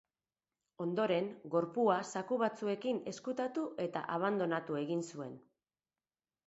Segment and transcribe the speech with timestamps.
[0.85, 5.39] Ondoren, gorpua zaku batzuekin ezkutatu eta abandonatu egin zuen.